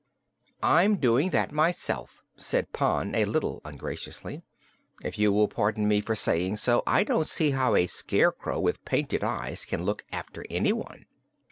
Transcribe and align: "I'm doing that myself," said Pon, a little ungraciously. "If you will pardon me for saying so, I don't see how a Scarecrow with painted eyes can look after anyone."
"I'm 0.63 0.95
doing 0.97 1.29
that 1.29 1.51
myself," 1.51 2.23
said 2.35 2.73
Pon, 2.73 3.13
a 3.13 3.23
little 3.25 3.61
ungraciously. 3.63 4.41
"If 5.03 5.19
you 5.19 5.31
will 5.31 5.47
pardon 5.47 5.87
me 5.87 6.01
for 6.01 6.15
saying 6.15 6.57
so, 6.57 6.81
I 6.87 7.03
don't 7.03 7.27
see 7.27 7.51
how 7.51 7.75
a 7.75 7.85
Scarecrow 7.85 8.59
with 8.59 8.83
painted 8.83 9.23
eyes 9.23 9.63
can 9.63 9.83
look 9.83 10.03
after 10.11 10.43
anyone." 10.49 11.05